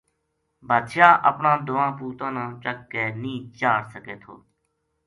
بادشاہ 0.67 1.19
اپناں 1.29 1.57
دواں 1.67 1.91
پوتاں 1.97 2.31
نا 2.35 2.45
چک 2.63 2.79
کے 2.91 3.03
نیہہ 3.21 3.47
چاڑ 3.59 3.79
سکے 3.93 4.15
تھو 4.21 4.33